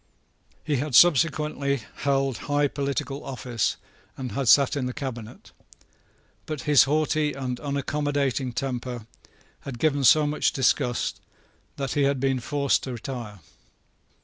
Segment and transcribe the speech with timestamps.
[0.63, 3.77] He had subsequently held high political office,
[4.17, 5.51] and had sate in the Cabinet.
[6.47, 9.05] But his haughty and unaccommodating temper
[9.59, 11.21] had given so much disgust
[11.75, 13.41] that he had been forced to retire.